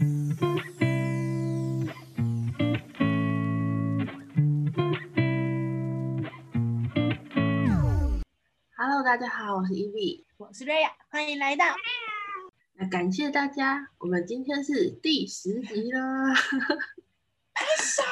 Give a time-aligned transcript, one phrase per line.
[0.00, 0.08] Hello，
[9.04, 11.66] 大家好，我是 Ev，我是瑞亚，欢迎来到。
[12.76, 16.00] 那感谢大家，我们今天是第十集了，
[17.52, 18.02] 拍手。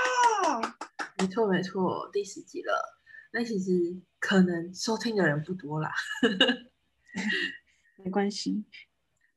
[1.17, 3.01] 没错没错，第十集了。
[3.31, 5.95] 那其实可能收听的人不多啦，
[8.05, 8.67] 没关系。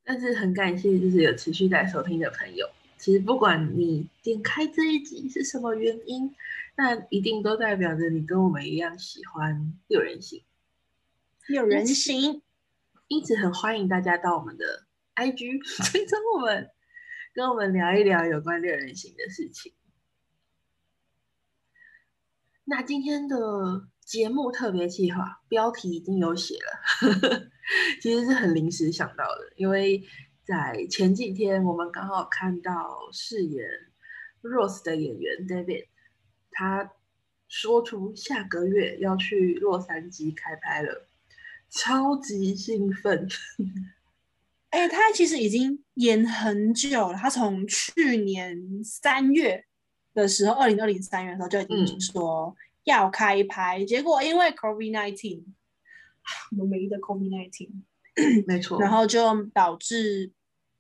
[0.04, 2.70] 但是很感谢，就是有持续在收听的朋友。
[2.98, 6.36] 其实不管你点开这一集是什么原因，
[6.76, 10.44] 那一定都代表着你跟我们一样喜欢六人行。
[11.48, 12.42] 六人行，
[13.08, 15.60] 因此很欢迎大家到我们的 IG
[15.92, 16.70] 追踪我们，
[17.34, 19.74] 跟我们聊一聊有关六人行的事情。
[22.64, 27.50] 那今天的节目特别计划标题已经有写了，
[28.02, 30.04] 其实是很临时想到的，因为
[30.44, 33.66] 在前几天我们刚好看到饰演
[34.42, 35.88] Rose 的演员 David，
[36.52, 36.92] 他
[37.48, 41.08] 说出下个月要去洛杉矶开拍了，
[41.70, 43.28] 超级兴奋。
[44.72, 49.66] 哎，他其实已经演很久了，他从去年三月。
[50.14, 52.54] 的时候，二零二零三月的时候就已经说
[52.84, 55.44] 要开拍，结果因为 COVID nineteen，
[56.52, 57.72] 我们唯一的 COVID nineteen，
[58.48, 60.32] 没错，然后就导致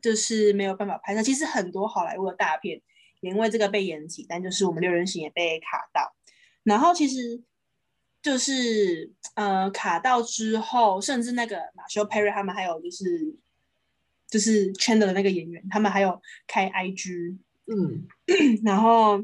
[0.02, 1.22] 就是没有办法拍摄。
[1.22, 2.82] 其实很多好莱坞的大片
[3.22, 6.16] 也因为这个被延期，但就是我们六人行也被卡到。
[6.64, 7.42] 然后其实
[8.22, 13.36] 就是呃卡到之后，甚至那个马修 Perry 他们还有就是
[14.28, 17.38] 就是圈的那个演员，他们还有开 IG。
[17.68, 18.08] 嗯，
[18.66, 19.18] 然后，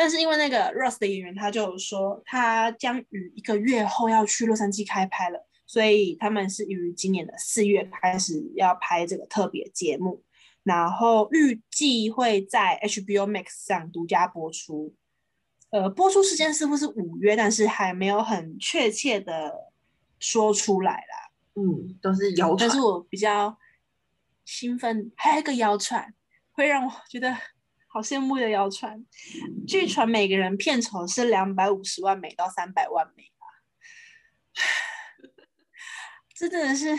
[0.00, 10.24] 但是因为那个 Rose 的演员，他就说他将于一个月后要去洛杉矶开拍了，所以他们是于今年的四月开始要拍这个特别节目，
[10.62, 14.94] 然后预计会在 HBO Max 上独家播出。
[15.68, 19.70] 呃，播出时间似乎是五月，但是还没有很确切的
[20.18, 21.30] 说出来啦。
[21.56, 22.56] 嗯，都是谣传。
[22.60, 23.58] 但是我比较
[24.46, 26.14] 兴奋，还有一个谣传。
[26.52, 27.36] 会让我觉得
[27.92, 29.04] 好羡慕的谣传，
[29.66, 33.44] 据传每个人片酬是两百五十万美到三百万美啊，
[36.36, 36.96] 这真的是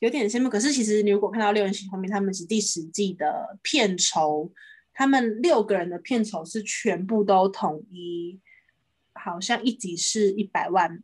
[0.00, 0.50] 有点羡慕。
[0.50, 4.52] 可是其实你如果看到六人行后面，他们是第十季的片酬，
[4.92, 8.42] 他们六个人的片酬是全部都统一，
[9.14, 11.02] 好像一集是一百万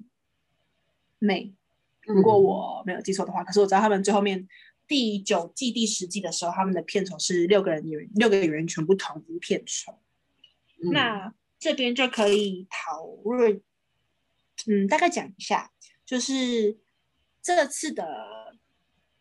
[1.19, 1.55] 美，
[2.03, 3.43] 如果我没有记错的话。
[3.43, 4.47] 可是我知道他们最后面。
[4.91, 9.97] 第九季第十季的时候，他们的片酬是六个人演员，六个演员全部同一片酬。
[10.93, 13.62] 那这边就可以讨论，
[14.67, 15.71] 嗯，大概讲一下，
[16.05, 16.77] 就是
[17.41, 18.59] 这次的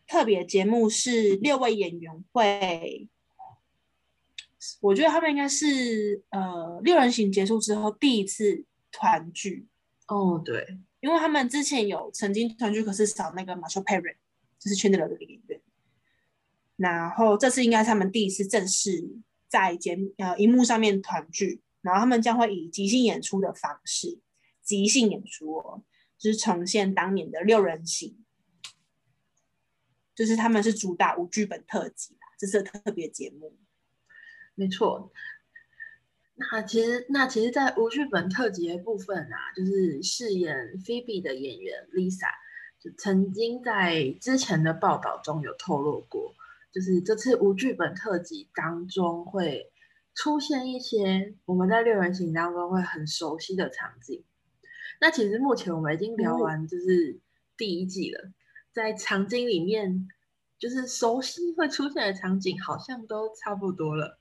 [0.08, 3.08] 特别节目是六位演员会，
[4.80, 9.68] 我觉得他们应该是呃六人行结束之后第一次团聚。
[10.08, 10.66] 哦，对，
[10.98, 14.16] 因为他们之前有曾经团聚，可是少那个马修·佩瑞。
[14.60, 15.60] 就是圈内的演员，
[16.76, 19.08] 然后这次应该是他们第一次正式
[19.48, 24.20] 在节呃荧幕上面团聚，然后他们将会以即兴演出的方式，
[24.62, 25.82] 即兴演出哦，
[26.18, 28.22] 就是重现当年的六人行，
[30.14, 33.56] 就是他们是主打无剧本特辑啦，这是特别节目，
[34.54, 35.10] 没错。
[36.34, 40.54] 那其实那其实，在无剧本特辑的部分啊，就是饰演
[40.84, 42.28] Phoebe 的演员 Lisa。
[42.80, 46.34] 就曾经在之前的报道中有透露过，
[46.72, 49.70] 就是这次无剧本特辑当中会
[50.14, 54.24] 出现一些我们在六人行当中会很熟悉的场景。
[54.98, 57.20] 那其实目前我们已经聊完就是
[57.56, 58.32] 第一季了，
[58.72, 60.08] 在场景里面
[60.58, 64.18] 就是熟悉会出现的场景好像都差不多了，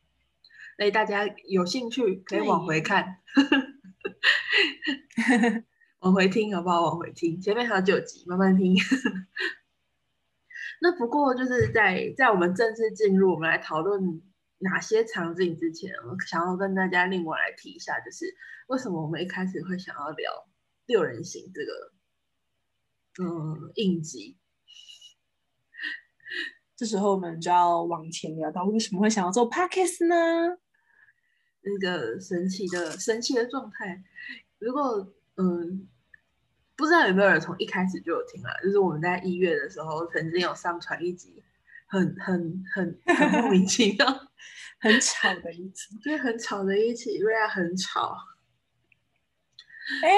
[0.78, 3.20] 所以大家有兴趣可以往回看。
[6.00, 6.84] 往回听好不好？
[6.84, 8.74] 往回听，前面还有九集，慢慢听。
[10.82, 14.22] 那不过就是在在我们正式进入我们来讨论
[14.60, 18.34] 哪些场景之前，我想要跟大家另外来提一下，就是
[18.68, 20.48] 为什么我们一开始会想要聊
[20.86, 21.92] 六人行这个
[23.22, 24.38] 嗯应急。
[26.78, 30.58] 这时候我们就要往前聊到为什么会想要做 podcast 呢？
[31.60, 34.02] 那个神奇的神奇的状态，
[34.60, 35.14] 如果。
[35.42, 35.88] 嗯，
[36.76, 38.52] 不知道有没有人从一开始就有听啊？
[38.62, 41.42] 就是我们在一月的时候曾经有上传一集，
[41.88, 44.06] 很很很很莫名其妙、
[44.82, 48.18] 很吵的一集，就是很吵的一集，瑞亚很吵。
[50.04, 50.10] 哎，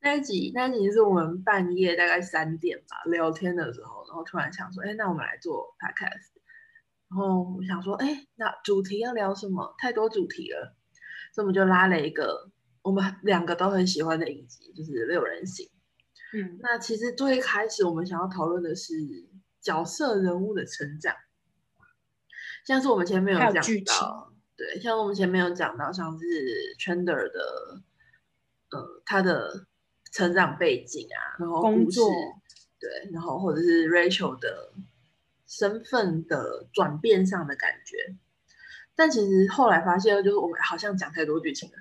[0.00, 6.30] 那一集那一集是我们半夜大概三点吧聊天的时候，然后突然想说，哎，那我们来做 podcast，
[7.10, 9.74] 然后我想说，哎，那主题要聊什么？
[9.76, 10.76] 太多主题了，
[11.34, 12.51] 所以我们就拉了一个
[12.82, 15.66] 我们两个都很喜欢的影集，就是《六人行》。
[16.34, 18.94] 嗯，那其实最开始我们想要讨论的是
[19.60, 21.14] 角色人物的成长，
[22.66, 26.24] 像是我们前面有讲到，对，像我们前面有讲到，像是
[26.78, 27.82] Chandler 的，
[28.70, 29.66] 呃，他的
[30.10, 32.10] 成长背景啊，然后工作，
[32.80, 34.72] 对，然后或者是 Rachel 的
[35.46, 38.16] 身份的转变上的感觉，
[38.96, 41.76] 但其实后来发现，就是我们好像讲太多剧情了，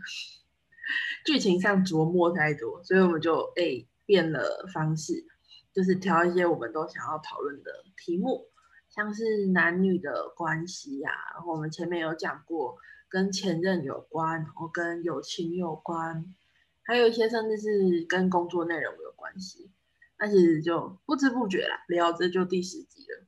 [1.26, 3.86] 剧情上琢磨太多，所以我们就哎。
[4.04, 5.26] 变了方式，
[5.72, 8.46] 就是挑一些我们都想要讨论的题目，
[8.90, 11.12] 像是男女的关系呀。
[11.34, 12.76] 然后我们前面有讲过，
[13.08, 16.36] 跟前任有关，然后跟友情有关，
[16.84, 19.72] 还有一些甚至是跟工作内容有关系。
[20.20, 23.26] 那其实就不知不觉啦，聊着就第十集了。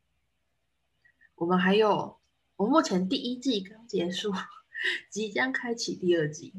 [1.36, 2.18] 我们还有，
[2.58, 4.34] 我目前第一季刚结束，
[5.10, 6.54] 即将开启第二季，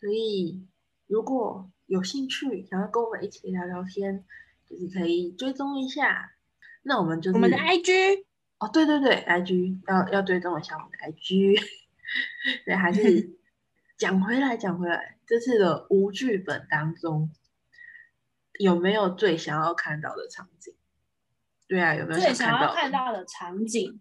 [0.00, 0.66] 所以
[1.06, 1.70] 如果。
[1.90, 4.24] 有兴趣想要跟我们一起聊聊天，
[4.64, 6.36] 就是可以追踪一下。
[6.82, 8.26] 那我们就我们的 IG
[8.60, 11.60] 哦，对对对，IG 要要追踪一下我们的 IG。
[12.64, 13.36] 对，还是
[13.98, 17.28] 讲回来讲回来，这次的无剧本当中
[18.60, 20.72] 有没有最想要看到的场景？
[21.66, 24.00] 对啊，有没有最想要看到的场景？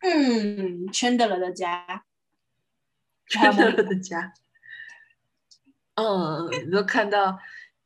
[0.00, 2.04] 嗯，Chandler 的家
[3.30, 4.34] ，Chandler 的家。
[5.94, 7.38] 嗯，你都看到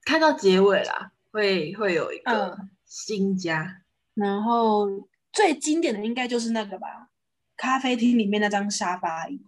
[0.05, 3.83] 看到结尾啦，会会有一个新家，
[4.15, 4.87] 然后
[5.33, 7.11] 最经典的应该就是那个吧，
[7.57, 9.45] 咖啡厅里面那张沙发椅。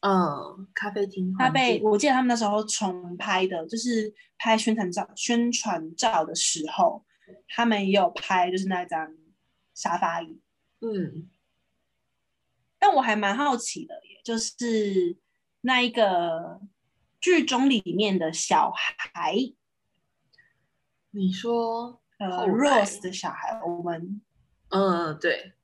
[0.00, 7.04] 嗯，咖啡厅，他被我记得他们那时候重拍的，就是拍宣传照宣传照的时候，
[7.48, 9.14] 他们也有拍，就是那张
[9.74, 10.40] 沙发椅。
[10.80, 11.28] 嗯，
[12.78, 15.18] 但我还蛮好奇的，耶，就是
[15.60, 16.60] 那一个。
[17.20, 19.34] 剧中里面的小孩，
[21.10, 24.20] 你说呃，Rose 的小孩，我们，
[24.68, 25.54] 嗯，对，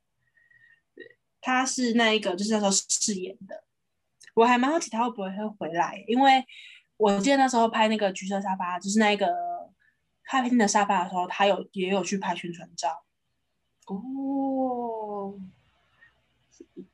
[0.95, 3.63] 对，他是那一个，就是那时候饰演的。
[4.35, 6.43] 我还蛮好奇他会不会会回来，因为
[6.97, 9.27] 我记得那时候拍那个橘色沙发，就是那个
[10.23, 13.03] 咖啡厅的沙发的时候，他有也有去拍宣传照。
[13.85, 15.39] 哦，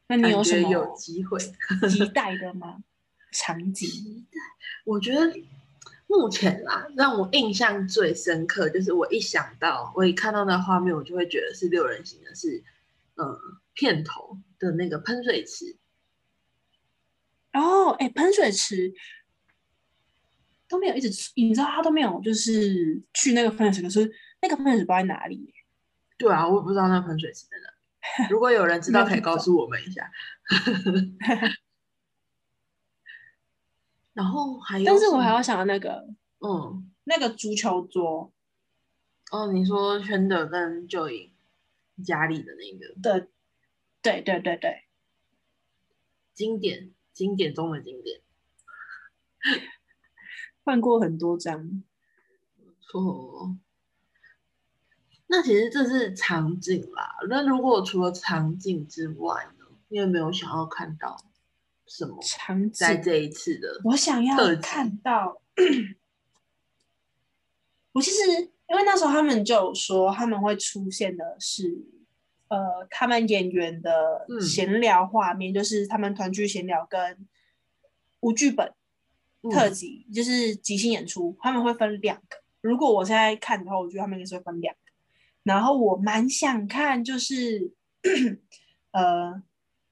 [0.08, 2.84] 那你有什么有机会期待的吗？
[3.31, 4.26] 场景，
[4.86, 5.34] 我觉得
[6.08, 12.64] 目前啦，让我印象最深刻就是我一想到，我一看到那画面，我就会觉得是六人行的，是
[13.16, 13.40] 呃
[13.74, 15.78] 片头的那个喷水池。
[17.54, 18.94] 哦，哎，喷水池
[20.68, 24.12] 都没有一直，你知道他都没有就是去那个喷水池，可是
[24.42, 25.54] 那个喷水池不知道在哪里。
[26.18, 28.28] 对啊，我也不知道那喷水池在哪。
[28.30, 30.12] 如果有人知道， 可以告诉我们一下。
[34.19, 36.06] 然后还有，但是我还要想到那个，
[36.39, 38.33] 嗯，那个足球桌。
[39.31, 41.31] 哦，你说圈的跟就影
[42.04, 43.30] 家里的那个，对，
[44.01, 44.83] 对对对对，
[46.33, 48.19] 经典经典中的经典，
[50.65, 51.81] 换过很多张。
[52.81, 53.56] 错。
[55.27, 57.15] 那其实这是场景啦。
[57.30, 61.15] 那如果除了场景之外呢，你有没有想要看到？
[61.89, 63.81] 什么场景在这一次的？
[63.84, 65.41] 我想要看到。
[67.91, 68.19] 我其实
[68.67, 71.84] 因为那时候他们就说他们会出现的是，
[72.48, 77.27] 呃，他们演员的闲聊画面，就是他们团剧闲聊跟
[78.19, 78.72] 无剧本
[79.51, 82.38] 特辑，就是即兴演出，他们会分两个。
[82.62, 84.79] 如果我现在看的话，我觉得他们应该是会分两个。
[85.41, 87.74] 然后我蛮想看，就是
[88.93, 89.41] 呃。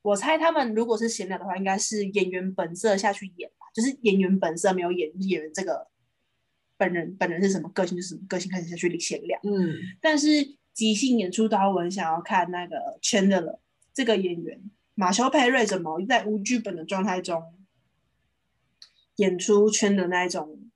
[0.07, 5.85] 我猜他们如果是闲聊的话，应该是演员本色下去演吧，就是演员本色没有演演员这个
[6.77, 9.37] 本人本人是什么个性就是什么个性开始下去闲聊。
[9.43, 10.27] 嗯，但是
[10.71, 13.59] 即兴演出的话，我很想要看那个 Chandler
[13.93, 17.43] 这个演员马修佩瑞怎么在无剧本的状态中
[19.17, 20.69] 演出圈的那一种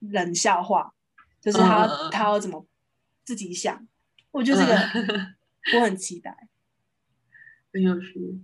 [0.00, 0.92] 冷笑话，
[1.40, 2.66] 就是他他要怎么
[3.24, 3.88] 自己想，
[4.32, 4.74] 我觉得这个
[5.78, 6.48] 我很期待。
[7.72, 8.40] 很有趣，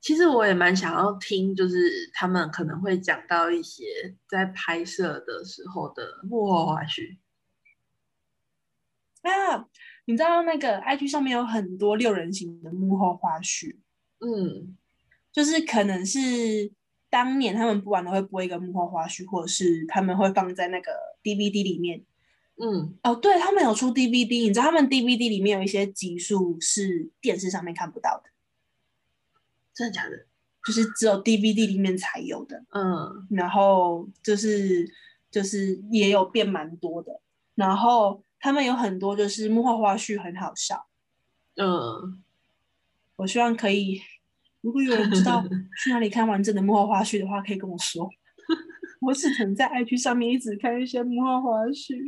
[0.00, 1.76] 其实我也蛮想要听，就是
[2.12, 3.84] 他们可能会讲到一些
[4.28, 7.18] 在拍摄的时候的幕后花絮。
[9.22, 9.66] 啊，
[10.04, 13.76] 你知道那个 IG 上面有很多六人行的幕后花絮，
[14.20, 14.76] 嗯，
[15.32, 16.20] 就是可能是
[17.08, 20.92] 当年他们不玩的会播一个幕后花絮，或者是他们会放在那个
[21.22, 22.04] DVD 里面，
[22.56, 28.30] 嗯，哦，对他们有出 DVD，你知道他们 DVD 里面有一些集数是电视上面看不到的，
[29.74, 30.26] 真的假的？
[30.64, 32.64] 就是只有 DVD 里面才有的。
[32.70, 34.88] 嗯然后就是
[35.30, 37.20] 就是也有变蛮多的，
[37.56, 40.86] 然后他们有很多就是幕后花絮很好笑，
[41.56, 42.22] 嗯，
[43.16, 44.00] 我希望可以，
[44.60, 45.44] 如果有人知道
[45.82, 48.08] 去哪里看完整的幕后花絮的话，可以跟我说。
[49.02, 51.98] 我只能在 IG 上面一直看一些幕后花絮。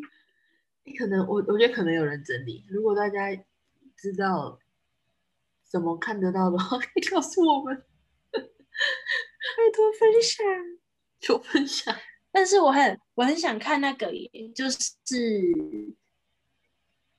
[0.94, 3.34] 可能我我觉得可能有人整理，如果大家
[3.96, 4.58] 知道
[5.64, 7.76] 怎么看得到的话， 可以告诉我们，
[8.32, 8.40] 拜
[9.72, 10.46] 托分享。
[11.18, 11.94] 求分享。
[12.30, 14.12] 但是我很我很想看那个，
[14.54, 14.76] 就是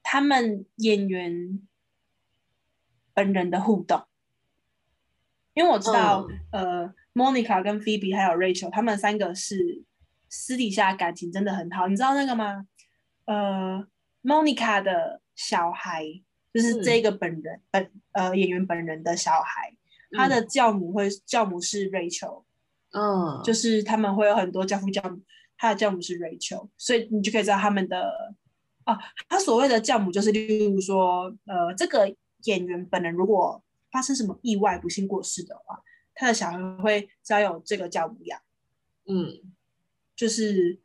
[0.03, 1.59] 他们演员
[3.13, 4.05] 本人的互动，
[5.55, 9.83] 因为我知道、呃，Monica 跟 Phoebe 还有 Rachel 他们三个是
[10.29, 12.67] 私底下感情真的很好，你知道那个吗？
[13.27, 13.87] 呃
[14.23, 16.03] ，Monica 的小孩
[16.53, 19.77] 就是这个本人、本呃演员本人的小孩，
[20.11, 22.43] 他的教母会教母是 Rachel。
[22.91, 25.21] 嗯，就是他们会有很多教父教母，
[25.57, 28.33] 他的教母是 Rachel，所以你就可以知道他们的
[28.85, 28.97] 啊，
[29.29, 35.83] 他所谓的教母就是，例如说，呃，这个演员本人如果发生什么意外不幸过世的话，
[36.15, 38.39] 他的小孩会交由这个教母养，
[39.05, 39.53] 嗯。
[40.15, 40.79] 就是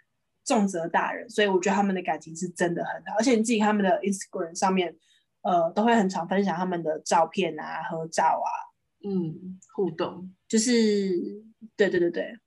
[0.44, 4.96] 重责大人，所以我觉得他们的感情是真的很好，而且你自己看他们的 Instagram 上面，
[5.42, 8.50] 呃，都会很常分享他们的照片啊、合照啊，
[9.04, 11.42] 嗯，互动，就是
[11.76, 12.38] 对对对对，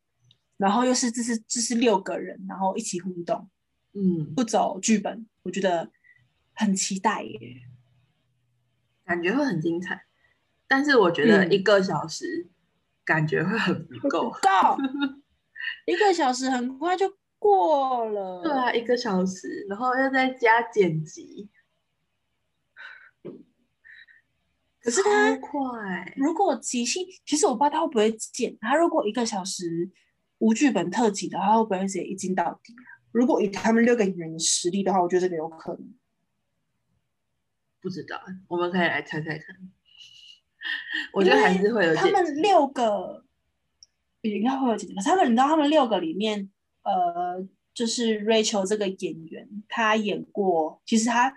[0.57, 3.49] 然后又是这是这是六个人，然后一起互动，
[3.93, 5.89] 嗯，不走剧本，我觉得
[6.53, 7.39] 很期待耶。
[9.05, 10.03] 感觉会很精彩，
[10.67, 12.49] 但是我觉得嗯一个小时
[13.03, 14.31] 感觉会很不够。
[14.41, 14.77] 够，
[15.85, 17.05] 一个小时很快就
[17.45, 18.41] 过了。
[18.41, 21.47] 对啊，一个小时，然后又再加剪辑，
[24.81, 28.57] 可是他快，如果即兴，其实我不知道他会不会剪。
[28.59, 29.91] 他如果一个小时
[30.39, 32.81] 无剧本特辑的话，会不会直接一镜到底啊？
[33.11, 35.93] 如果以他们六个演员的实力的话，我觉得这个有可能。
[37.79, 39.55] 不知道，我们可以来猜猜看。
[41.13, 42.09] 我觉得还是会有他。
[42.09, 43.23] 们六个
[44.21, 46.49] 应该会有剪辑，可是他们你知道他们六个里面，
[46.85, 51.35] 呃，就是 Rachel 这个演员，他演过，其实他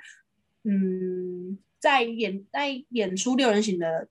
[0.62, 4.09] 嗯，在演在演出六人行的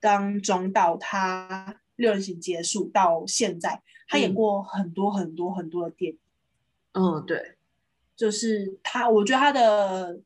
[0.00, 4.34] 当中，到他六人行结束到现在，他演嗯。
[4.34, 6.18] 过很多很多很多的电影。
[6.92, 7.56] 嗯，对，
[8.14, 10.20] 就是他，我觉得他的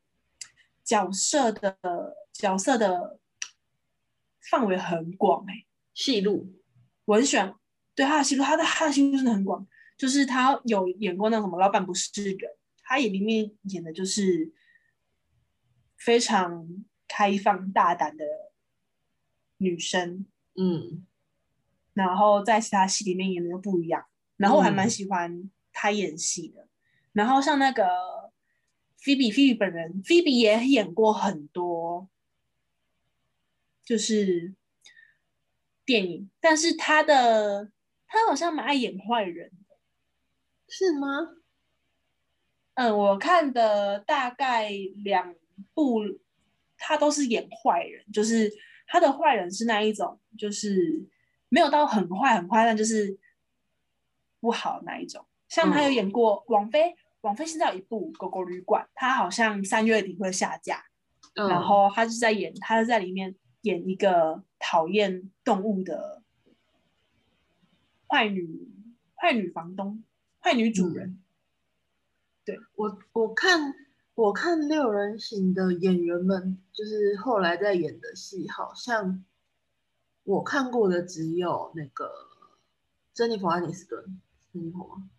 [0.85, 1.77] 角色的
[2.33, 3.19] 角色的
[4.51, 5.65] 范围很广哎、
[5.95, 6.53] 戏路，
[7.05, 7.55] 我很喜欢
[7.95, 12.37] 对他的戏路，他的他的戏路真的很广，就是他有演过那种什么《老板不是人》，
[12.83, 14.53] 他也里面演的就是
[15.97, 16.69] 非常
[17.09, 18.25] 开放大胆的
[19.57, 20.27] 女生，
[20.57, 21.07] 嗯
[21.95, 26.69] 然后在其他戏里面演的又不一样，然后我还蛮嗯喜欢他演戏的。
[27.13, 27.89] 然后像那个
[28.99, 32.11] 菲比，菲比本人，菲比也演过很多，
[33.83, 34.55] 就是
[35.87, 37.73] 电影，但是他的
[38.07, 39.66] 他好像蛮爱演坏人的。
[40.69, 41.37] 是吗？
[42.75, 44.71] 嗯，我看的大概
[45.05, 45.35] 两
[45.73, 46.01] 部，
[46.77, 48.53] 他都是演坏人，就是
[48.87, 51.09] 他的坏人是那一种，就是
[51.49, 53.19] 没有到很坏很坏，但就是
[54.41, 55.25] 不好那一种。
[55.49, 60.85] 像他有演过王菲，王菲现在有一部《狗狗旅馆》，他好像三月底会下架，
[61.37, 66.23] 嗯，然后他是在演，他是在里面演一个讨厌动物的
[68.09, 68.69] 坏女
[69.15, 70.05] 坏女房东、
[70.47, 71.21] 坏女主人。
[72.45, 73.75] 对我我看
[74.15, 79.25] 我看六人行的演员们，就是后来在演的戏，好像
[80.23, 82.13] 我看过的只有那个
[83.13, 84.21] 珍妮佛安妮斯顿，
[84.53, 85.11] 珍妮佛吗？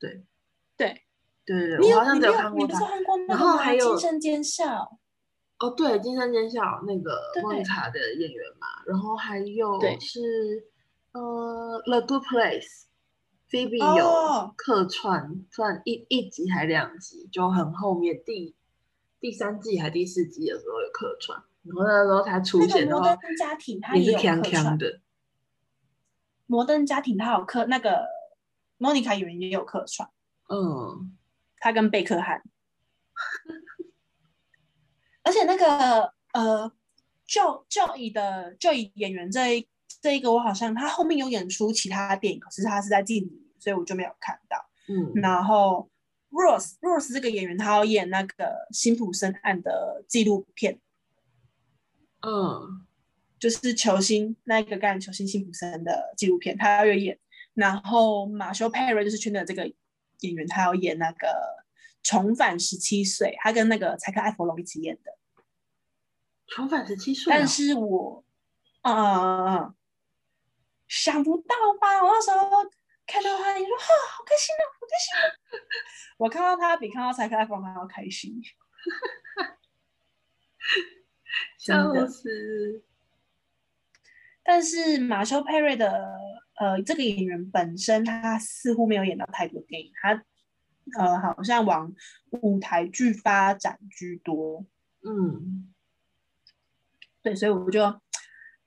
[0.00, 0.26] 对
[0.76, 1.02] 对，
[1.44, 2.80] 对对对，我好像只有看过她。
[3.28, 3.38] 然？
[3.38, 4.98] 后还有惊声尖笑，
[5.60, 10.68] 哦，对，《惊声尖笑》那个对莫妮卡的演员嘛，然后还有是
[11.12, 12.64] 呃《The Good Place》
[13.50, 13.98] ，Phoebe 哦。
[13.98, 18.54] 有客串，算一一集还两集，就很后面第
[19.18, 25.00] 第三季还第四季的时候有客串，然后那时候他出那现，个摩然后登家庭他也是有锵锵客串，的，
[26.46, 28.06] 摩登家庭他有客那个
[28.78, 30.08] 莫妮卡演员也有客串，
[30.48, 31.16] 嗯
[31.58, 32.42] 他跟贝克汉，
[35.22, 36.72] 而且那个呃，
[37.26, 39.68] 就就以的就以演员这一
[40.00, 44.56] 这一个，我好像他后面有演出其他电影，可是他是在镜里，所以我就没有看到。
[44.88, 45.90] 嗯然后
[46.30, 50.78] Rose Rose 这个演员，他要演那个辛普森案的纪录片，
[52.22, 52.86] 嗯，
[53.38, 57.18] 就是球星那个干球星辛普森的纪录片，他要演。
[57.54, 59.66] 然后马修佩瑞就是圈的这个
[60.20, 61.28] 演员，他要演那个
[62.02, 65.18] 重返十七岁，他跟那个柴克艾弗隆一起演的。
[66.46, 68.24] 重返十七岁啊，但是我，
[68.82, 69.74] 啊、
[70.90, 72.02] 想不到吧？
[72.02, 72.50] 我那时候
[73.06, 75.22] 看到他，你说哈，好开心啊，好开心啊！
[76.18, 78.42] 我看到他比看到柴克艾弗还要开心。
[81.64, 82.82] 真 笑的死。
[84.42, 86.18] 但是马修佩瑞的
[86.56, 90.24] 呃这个演员本身，他似乎没有演到太多电影，他
[90.98, 91.94] 呃好像往
[92.30, 94.66] 舞台剧发展居多。
[95.02, 95.72] 嗯，
[97.22, 98.00] 对，所以我就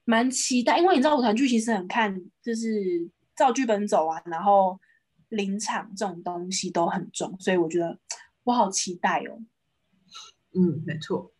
[0.04, 2.68] 蛮期待，因为你知道舞台剧其实很看就是
[3.34, 4.78] 照剧本走啊，然后
[5.30, 7.98] 临场这种东西都很重，所以我觉得
[8.42, 9.40] 我好期待哦。
[10.52, 11.32] 嗯，没错。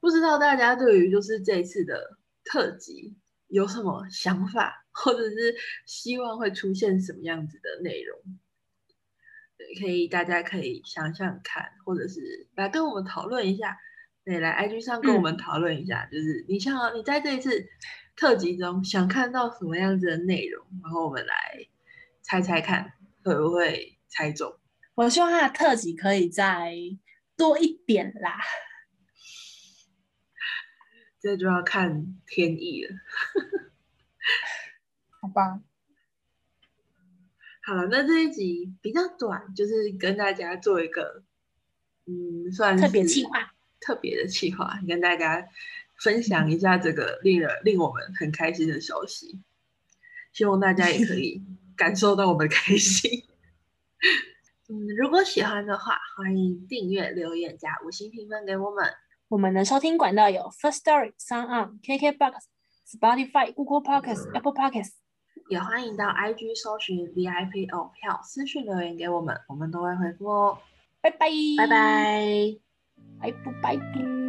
[0.00, 3.16] 不知道大家对于就是这一次的特辑
[3.48, 5.54] 有什么想法，或者是
[5.86, 8.18] 希望会出现什么样子的内容？
[9.80, 13.78] 可以大家可以想想看，或者是来跟我们讨论一下。
[14.24, 17.66] 对，来 IG 上跟我们讨论一下，就是你像你在这一次
[18.16, 21.66] 特辑中想看到什么样子的内容，然后我们来
[22.22, 24.58] 猜猜看会不会猜中。
[24.94, 26.72] 我希望他的特辑可以再
[27.36, 28.38] 多一点啦。
[31.20, 32.94] 这就要看天意了。
[35.20, 35.60] 好吧，
[37.62, 41.24] 好了，那这一集比较短，就是跟大家做一个，
[42.06, 43.53] 嗯，算是特别计划，
[43.84, 45.46] 特别的企划，跟大家
[46.02, 49.38] 分享一下这个令人令我们很开心的消息。
[50.32, 51.42] 希望大家也可以
[51.76, 53.22] 感受到我们的开心。
[54.68, 58.90] 嗯，如果喜欢的话，欢迎订阅、留言加五星评分给我们。
[59.28, 62.34] 我们的收听管道有 First Story、Sound On、KKBox、
[62.88, 64.94] Spotify、Google Podcasts、Apple Podcasts。
[65.50, 70.58] 也欢迎到 IG 搜寻 VIP 偶票，私讯留言给我们，我们都会回复哦。
[71.02, 72.63] 拜拜，拜，拜。
[73.20, 74.23] 拜不拜。